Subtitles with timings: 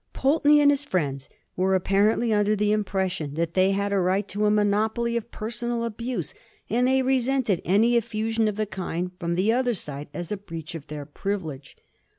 [0.13, 4.47] Pulteney and his friends were apparently under the impression that they had a right to
[4.47, 6.33] a monopoly of personal abuse,
[6.71, 10.73] and they resented any effusion of the kind from the other side as a breach
[10.73, 11.75] of their privilege.